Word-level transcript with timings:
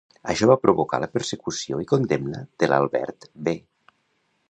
Això 0.31 0.47
va 0.51 0.55
provocar 0.63 0.99
la 1.03 1.09
persecució 1.17 1.81
i 1.83 1.87
condemna 1.93 2.43
d'Albert 2.65 3.33
B. 3.49 3.59